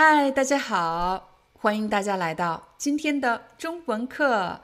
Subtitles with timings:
[0.00, 4.60] 嗨，大家好，欢迎大家来到今天的中文课。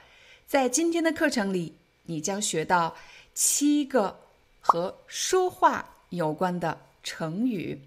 [0.47, 1.75] 在今天的课程里，
[2.05, 2.95] 你将学到
[3.35, 4.17] 七个
[4.61, 7.81] 和说话有关的成语。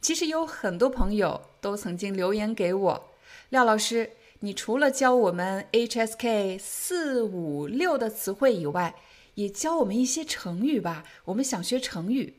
[0.00, 3.10] 其实有很多朋友都曾经留言给我，
[3.50, 8.94] 廖老师，你除了教我们 HSK 四五六的词汇以外，
[9.34, 11.04] 也教我们一些成语吧？
[11.26, 12.36] 我们想学成语。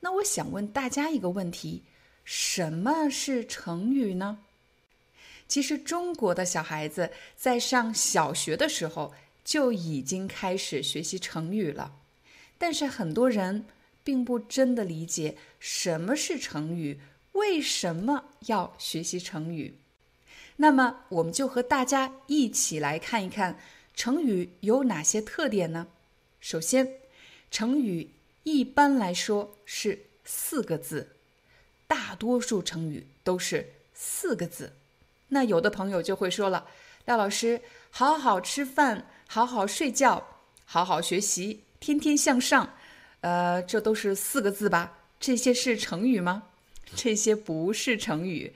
[0.00, 1.82] 那我想问大家一个问题。
[2.24, 4.38] 什么是成语呢？
[5.46, 11.94] 其实中国的小孩子在上小学的时候就已经开始学习成语了，
[12.56, 13.66] 但是很多人
[14.02, 16.98] 并不真的理解什么是成语，
[17.32, 19.74] 为什么要学习成语。
[20.56, 23.58] 那么，我们就和大家一起来看一看
[23.94, 25.88] 成语有哪些特点呢？
[26.40, 27.00] 首先，
[27.50, 28.10] 成语
[28.44, 31.10] 一般来说是四个字。
[31.94, 34.72] 大多数成语都是四个字，
[35.28, 36.66] 那有的朋友就会说了
[37.06, 42.74] ：“廖老师，好好吃饭，好好睡觉，好好学习，天天向上，
[43.20, 44.98] 呃，这都是四个字吧？
[45.20, 46.48] 这些是成语吗？
[46.96, 48.54] 这些不是成语。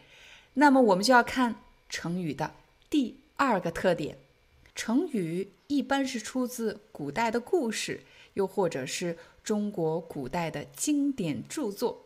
[0.55, 1.55] 那么我们就要看
[1.89, 2.53] 成语的
[2.91, 4.19] 第二个特点。
[4.75, 8.03] 成语一般是出自古代的故事，
[8.35, 12.05] 又或者是中国古代的经典著作，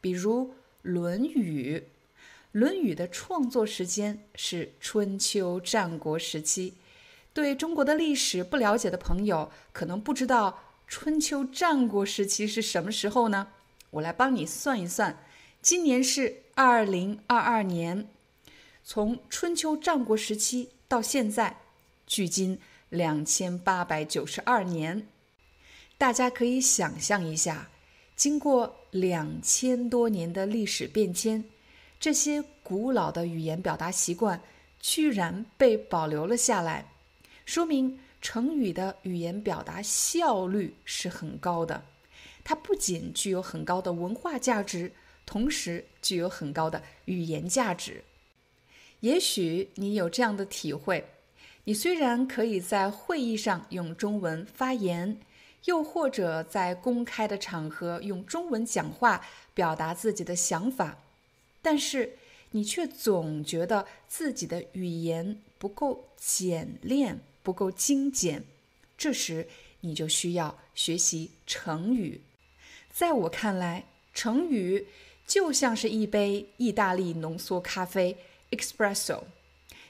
[0.00, 0.54] 比如。
[0.82, 1.78] 《论语》，
[2.52, 6.74] 《论语》的创作时间是春秋战国时期。
[7.32, 13.48] 对中国的历史不了解的朋友，可能不知道春秋战国时期是什么时候呢？
[13.90, 15.22] 我来帮你算一算，
[15.62, 18.08] 今年是二零二二年，
[18.82, 21.58] 从春秋战国时期到现在，
[22.06, 22.58] 距今
[22.88, 25.06] 两千八百九十二年。
[25.96, 27.68] 大家可以想象一下。
[28.20, 31.42] 经过两千多年的历史变迁，
[31.98, 34.42] 这些古老的语言表达习惯
[34.78, 36.92] 居然被保留了下来，
[37.46, 41.82] 说明成语的语言表达效率是很高的。
[42.44, 44.92] 它不仅具有很高的文化价值，
[45.24, 48.04] 同时具有很高的语言价值。
[49.00, 51.08] 也许你有这样的体会：
[51.64, 55.18] 你虽然可以在会议上用中文发言。
[55.66, 60.98] 又或者在公开的场合用中文讲话表达自己的想法，
[61.60, 62.16] 但是
[62.52, 68.42] 你却总觉得自己的语言不够简练、不够精简，
[68.96, 69.46] 这时
[69.80, 72.22] 你就需要学习成语。
[72.90, 73.84] 在我看来，
[74.14, 74.86] 成语
[75.26, 78.16] 就像是一杯意大利浓缩咖啡
[78.50, 79.22] （espresso），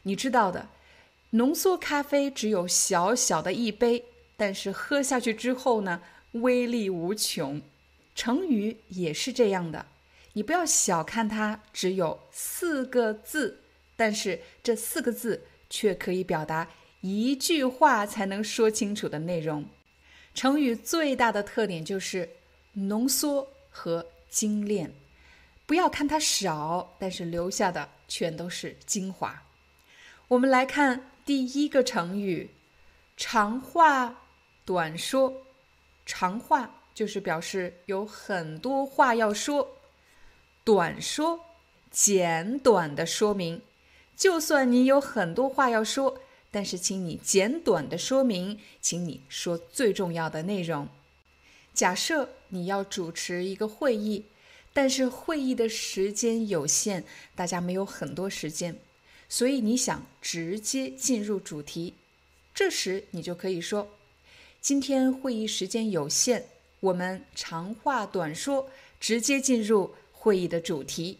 [0.03, 0.69] 你知道的，
[1.31, 4.05] 浓缩咖啡只有小小的一杯。
[4.41, 6.01] 但是喝下去之后呢，
[6.33, 7.61] 威力无穷。
[8.15, 9.85] 成语也是这样的，
[10.33, 13.61] 你不要小看它，只有四个字，
[13.97, 16.67] 但是这四个字却可以表达
[17.03, 19.67] 一句话才能说清楚的内容。
[20.33, 22.27] 成语最大的特点就是
[22.73, 24.91] 浓缩和精炼。
[25.67, 29.43] 不要看它少，但是留下的全都是精华。
[30.29, 32.49] 我们来看第一个成语：
[33.19, 34.17] 长话。
[34.71, 35.35] 短说，
[36.07, 39.67] 长话就是表示有很多话要说；
[40.63, 41.41] 短说，
[41.91, 43.63] 简短的说明。
[44.17, 46.21] 就算你有很多话要说，
[46.53, 50.87] 但是请你简短的说明，请你说最重要的内容。
[51.75, 54.27] 假设你要主持一个会议，
[54.73, 57.03] 但是会议的时间有限，
[57.35, 58.79] 大家没有很多时间，
[59.29, 61.95] 所以你想直接进入主题，
[62.55, 63.91] 这时你就可以说。
[64.61, 66.45] 今天会议时间有限，
[66.81, 68.69] 我们长话短说，
[69.01, 71.19] 直接进入会议的主题。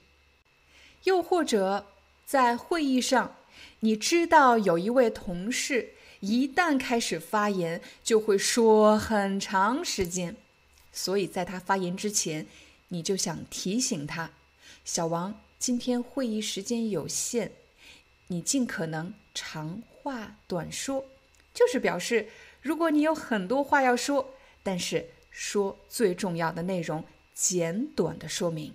[1.05, 1.87] 又或者
[2.27, 3.37] 在会议上，
[3.81, 10.37] 你知道有一位同事一旦开始发言就会说很长时间，
[10.93, 12.47] 所以在他发言之前，
[12.89, 14.31] 你就想提醒他
[14.85, 17.53] ：“小王，今天会议时间有限，
[18.27, 21.07] 你尽可能长话短说，
[21.55, 22.29] 就是表示
[22.63, 27.05] 如果你有很多话要说，但是说最重要的内容，
[27.35, 28.75] 简短的说明。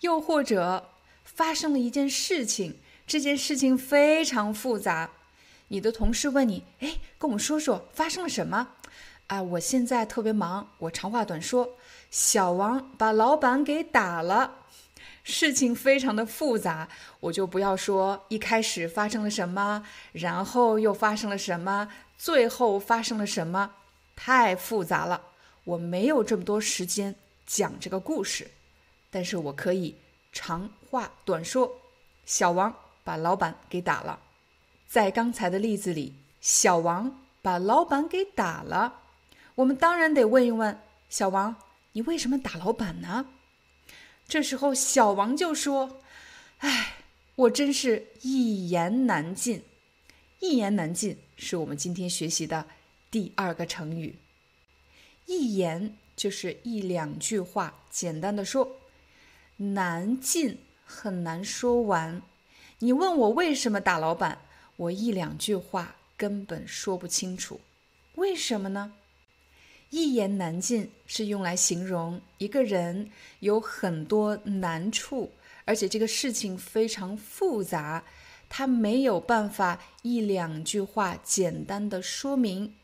[0.00, 0.90] 又或者
[1.24, 5.10] 发生了一件事情，这件事情非常复杂，
[5.68, 8.74] 你的同事问你：“哎，跟我们说说发生了什么？”
[9.28, 11.76] 啊，我现在特别忙，我长话短说。
[12.08, 14.65] 小王把老板给打了，
[15.28, 16.88] 事情非常的复杂，
[17.18, 23.72] 我就不要说一开始发生了什么，然后又发生了什么，最后发生了什么，
[24.14, 25.20] 太复杂了，
[25.64, 28.48] 我没有这么多时间讲这个故事，
[29.10, 29.96] 但是我可以
[30.32, 31.72] 长话短说。
[32.24, 32.72] 小王
[33.02, 34.20] 把老板给打了，
[34.86, 39.00] 在刚才的例子里，小王把老板给打了。
[39.56, 41.56] 我们当然得问一问小王
[41.92, 43.26] ：“你为什么打老板呢？”
[44.28, 46.00] 这时候，小王就说
[46.58, 46.96] ：“哎，
[47.36, 49.62] 我真是一言难尽。”
[50.40, 52.66] 一言难尽是我们今天学习的
[53.10, 54.18] 第二个成语。
[55.24, 58.68] 一言就是一两句话，简单的说；
[59.56, 62.20] 难尽很难说完。
[62.80, 64.42] 你问我为什么打老板，
[64.76, 67.60] 我一两句话根本说不清楚。
[68.16, 68.92] 为什么呢？
[69.90, 73.10] 一言难尽是用来形容一个人
[73.40, 75.30] 有很多难处，
[75.64, 78.04] 而且这个事情非常复杂，
[78.48, 82.74] 他没有办法一两句话简单的说明，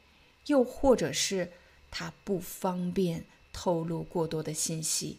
[0.47, 1.53] 又或者是
[1.91, 5.19] 他不方便透露过多的信息。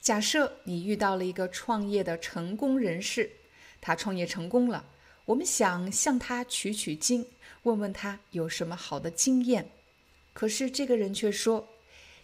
[0.00, 3.30] 假设你遇到了一个创业的成功人士，
[3.80, 4.84] 他创业成功了，
[5.24, 7.26] 我们想向他取取经，
[7.62, 9.70] 问问他有什么好的经验。
[10.34, 11.68] 可是这个人却说：“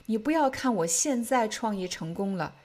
[0.06, 2.56] 你不要看我现在创业成功了，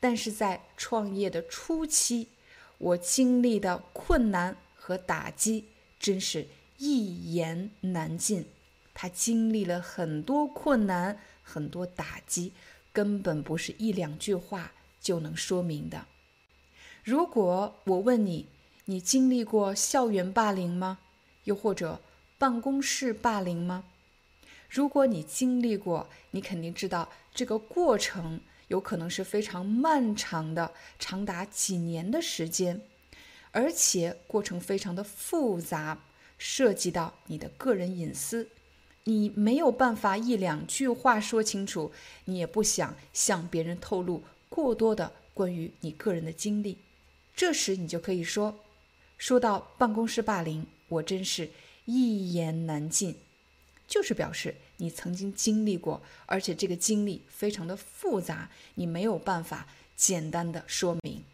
[0.00, 2.28] 但是在创业的初期，
[2.78, 5.66] 我经历的困难和打击
[6.00, 6.48] 真是
[6.78, 8.46] 一言难尽。
[8.94, 12.52] 他经历了很多困难，很多打击，
[12.92, 16.06] 根本不是一两句话就能说明的。
[17.02, 18.46] 如果我问你，
[18.86, 21.00] 你经历过校园霸凌吗？
[21.44, 22.00] 又或者
[22.38, 23.84] 办公室霸凌吗？”
[24.74, 32.80] 如果你经历过，你肯定知道这个过程有可能是非常漫长的，长达几年的时间，
[33.52, 35.96] 而且过程非常的复杂，
[36.38, 38.48] 涉及到你的个人隐私，
[39.04, 41.92] 你没有办法一两句话说清楚，
[42.24, 46.78] 你也不想向别人透露过多的关于你个人的经历，
[47.36, 48.58] 这时你就可以说，
[49.16, 51.48] 说到办公室霸凌，我真是
[51.84, 53.14] 一言难尽。
[53.86, 59.66] 就是表示你曾经经历过，而且这个经历非常的复杂，你没有办法
[59.96, 61.24] 简单的说明。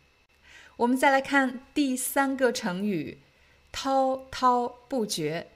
[0.76, 3.18] 我们再来看第三个成语
[3.72, 5.48] “滔滔不绝”。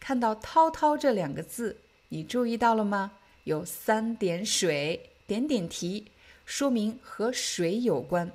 [0.00, 1.78] 看到“滔滔”这两个字，
[2.08, 3.12] 你注意到了吗？
[3.44, 6.06] 有三点水，点点题，
[6.44, 8.32] 说明和水有关。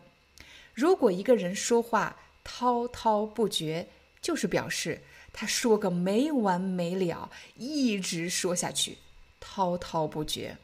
[0.73, 3.87] 如果一个人说话滔滔不绝，
[4.21, 5.01] 就是表示。
[5.37, 8.97] 他说个没完没了，一直说下去，
[9.41, 10.57] 滔滔不绝。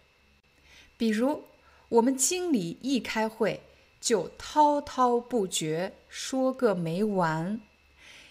[0.95, 1.43] 比如，
[1.89, 3.59] 我们经理一开会
[3.99, 7.59] 就滔滔不绝，说个没完。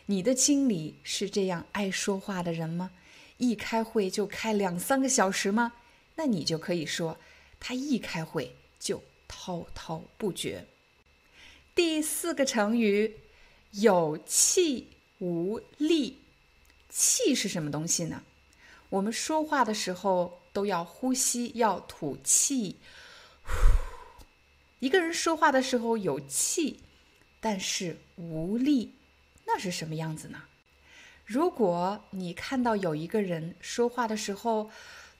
[0.06, 2.90] 你的经理是这样爱说话的人吗？
[3.36, 5.74] 一开会就开两三个小时吗？
[6.14, 7.18] 那你就可以说，
[7.60, 10.64] 他一开会就滔滔不绝。
[11.74, 13.14] 第四个成语，
[13.72, 16.16] 有气无力。
[16.90, 18.22] 气是什么东西呢？
[18.90, 22.76] 我们说话的时候都要呼吸，要吐气。
[24.80, 26.80] 一个人说话的时候有气，
[27.40, 28.92] 但是无力，
[29.46, 30.42] 那是什么样子呢？
[31.24, 34.68] 如果你看到有一个人说话的时候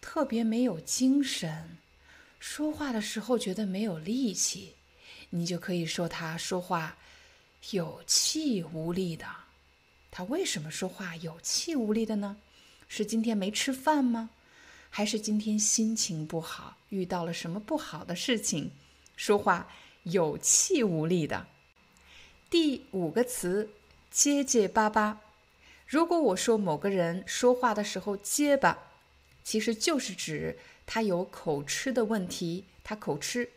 [0.01, 1.79] 特别没有精神，
[2.41, 4.75] 说话的时候觉得没有力气，
[5.29, 6.97] 你就可以说他说话
[7.71, 9.27] 有气无力的。
[10.11, 12.37] 他为什么说话有气无力的呢？
[12.89, 14.31] 是今天没吃饭吗？
[14.89, 18.73] 还是今天心情不好，遇到了什么不好的事情，
[19.17, 19.69] 说话
[20.03, 21.47] 有气无力的？
[22.51, 23.71] 第五个词，
[24.11, 25.21] 结结巴巴。
[25.87, 28.79] 如果我说某个人说话的时候结巴，
[29.45, 32.65] 其实就是指他有口吃的问题。
[32.83, 33.49] 他口吃，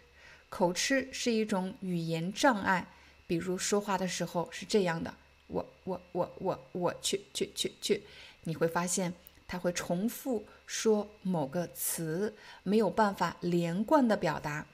[0.50, 2.88] 口吃是一种语言障碍，
[3.26, 5.16] 比如说话的时候是这样的。
[5.54, 8.04] 我我我我我去去去去，
[8.44, 9.14] 你会发现
[9.48, 12.34] 他会重复说某个词，
[12.64, 14.66] 没有办法连贯的表达。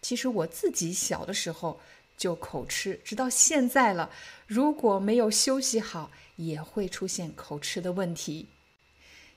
[0.00, 1.80] 其实我自己小的时候
[2.16, 4.10] 就口吃，直到现在了。
[4.46, 8.46] 如果没有休息好，也会出现口吃的问题。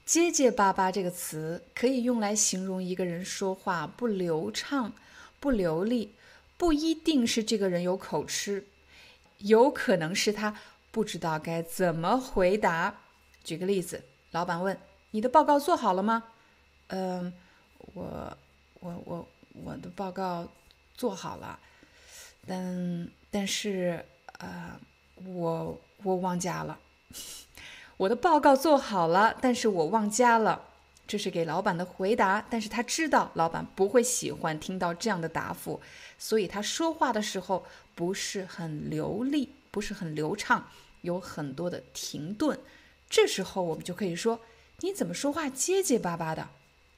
[0.05, 4.93] 结结巴巴这个词可以用来形容一个人说话不流畅、
[5.39, 6.13] 不流利，
[6.57, 8.65] 不一定是这个人有口吃，
[9.39, 10.59] 有可能是他
[10.93, 12.95] 不知道该怎么回答。
[13.43, 14.77] 举个例子，老板问
[15.09, 16.23] ：“你的报告做好了吗
[16.89, 17.33] ？”“嗯，
[17.95, 18.38] 我、
[18.79, 19.27] 我、我、
[19.65, 20.47] 我的报告
[20.93, 21.59] 做好了。”
[22.45, 24.05] 但但是，
[24.38, 24.79] 呃，
[25.25, 26.77] 我我忘加了，
[27.97, 30.69] 我的报告做好了，但是我忘加了。
[31.07, 35.81] 这是给老板的回答，但是他知道老板不会喜欢听到这样的答复，
[36.19, 40.70] 所以他说话的时候不是很流利，不是很流畅，
[41.01, 42.60] 有很多的停顿。
[43.10, 44.39] 这时候我们就可以说，
[44.82, 46.48] 你怎么说话结结巴巴的？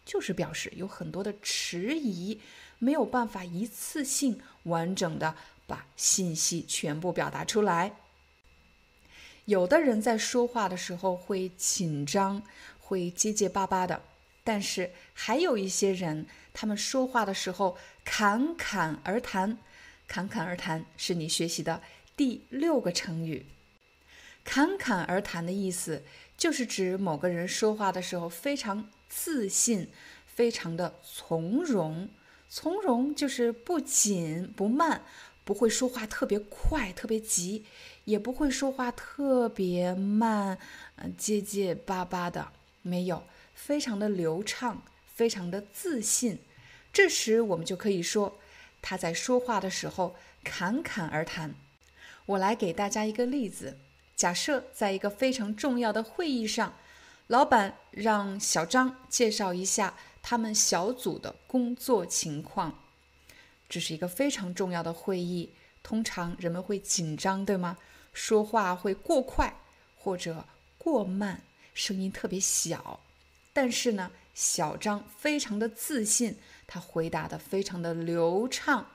[0.05, 2.41] 就是表示有很多的迟疑。
[2.77, 5.33] 没有办法一次性完整的
[5.65, 7.95] 把信息全部表达出来。
[9.45, 12.43] 有的人在说话的时候会紧张，
[12.77, 14.01] 会结结巴巴的；
[14.43, 19.57] 但是还有一些人，他们说话的时候侃侃而谈。
[20.07, 21.81] 侃侃而谈是你学习的
[22.15, 23.45] 第六个成语。
[24.43, 26.03] 侃侃而谈的意思
[26.37, 29.89] 就是指某个人说话的时候非常自信，
[30.25, 32.09] 非常的从容。
[32.47, 35.03] 从容就是不紧不慢，
[35.43, 37.65] 不会说话特别快、特别急，
[38.05, 40.57] 也不会说话特别慢，
[40.97, 46.39] 嗯，结结巴巴的，没有，非常的流畅，非常的自信。
[46.93, 48.37] 这时我们就可以说
[48.81, 51.55] 他在说话的时候侃侃而谈。
[52.25, 53.77] 我来给大家一个例子：
[54.15, 56.73] 假设在一个非常重要的会议上，
[57.27, 59.95] 老板让小张介绍一下。
[60.27, 62.79] 他们小组的工作情况，
[63.69, 65.51] 这是一个非常重要的会议。
[65.83, 67.77] 通常人们会紧张，对吗？
[68.11, 69.55] 说话会过快
[69.95, 70.43] 或者
[70.79, 71.43] 过慢，
[71.75, 73.01] 声音特别小。
[73.53, 78.87] 但是呢，小张非常的自信，他回答的非常的流畅。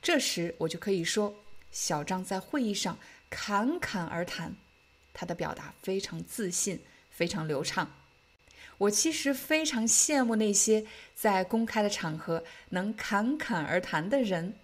[0.00, 1.34] 这时我就可以说，
[1.70, 2.98] 小张在会议上
[3.28, 4.56] 侃侃而谈，
[5.12, 7.90] 他的表达非常自信，非常流畅。
[8.78, 14.54] 我其实非常羡慕那些在公开的场合能侃侃而谈的人。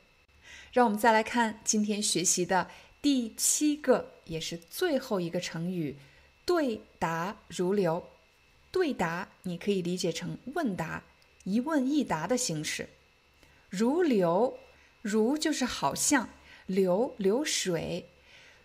[0.72, 2.68] 让我们再来看今天学习的
[3.00, 5.96] 第七个，也是最后一个成语
[6.44, 8.08] “对答如流”。
[8.72, 11.02] 对答你可以理解成问答，
[11.44, 12.88] 一问一答的形式。
[13.70, 14.58] 如流，
[15.00, 16.28] 如就是好像，
[16.66, 18.06] 流流水。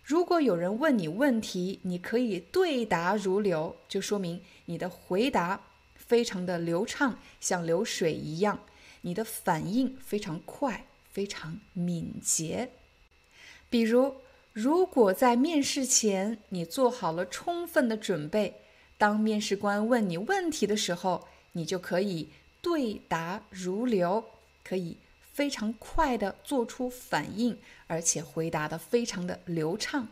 [0.04, 5.60] 如果有人问你问题，你可以对答如流，就说明你的回答
[5.94, 8.58] 非常的流畅，像流水一样。
[9.02, 12.70] 你的反应非常快，非常敏捷。
[13.70, 14.16] 比如，
[14.52, 18.54] 如果在面试前你做好了充分的准备，
[18.98, 22.28] 当面试官问你问题的时候，你就可以
[22.60, 24.24] 对答如流，
[24.62, 24.96] 可以。
[25.32, 30.08] 非常快的做出反应，而且回答的非常的流畅。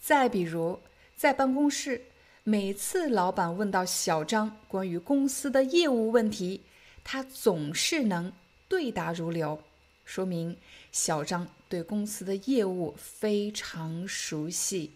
[0.00, 0.80] 再比如，
[1.16, 2.06] 在办公室，
[2.42, 6.62] 每次老板问到小张关于公司的业务问题，
[7.04, 8.32] 他总是能
[8.68, 9.62] 对答如流，
[10.04, 10.56] 说明
[10.90, 14.90] 小张对公司的业务非常熟悉。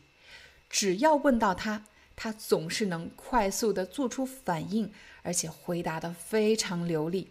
[0.68, 1.84] 只要问到他，
[2.16, 7.28] 他总是能快速的做出反应，而且回答的非常流利。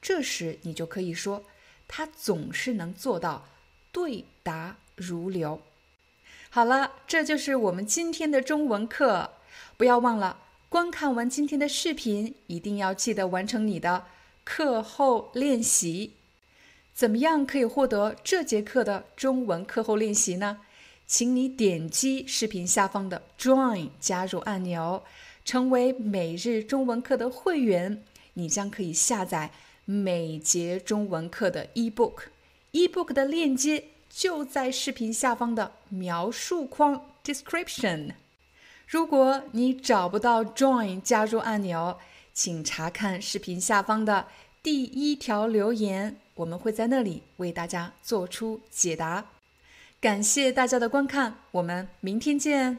[0.00, 1.44] 这时你就可以说，
[1.86, 3.46] 他总是能做到
[3.92, 5.60] 对答如流。
[6.48, 9.32] 好了，这就是我们今天的中文课。
[9.76, 10.38] 不要忘了，
[10.68, 14.06] 观看完今天的视频，一定要记得完成你的
[14.44, 16.14] 课后练习。
[16.92, 20.60] 怎么样可以获得这节课的中文课后练习呢？
[21.06, 25.02] 请你点击视频下方的 Join 加入按钮，
[25.44, 28.04] 成为每日中文课的会员，
[28.34, 29.50] 你将可以下载。
[29.90, 38.12] 每节中文课的 ebook，ebook 的链接就在视频下方的描述框 description。
[38.86, 41.98] 如果你找不到 join 加入按钮，
[42.32, 44.28] 请查看视频下方的
[44.62, 49.26] 第一条留言，我们会在那里为大家做出解答。
[50.00, 52.78] 感谢大家的观看，我们明天见。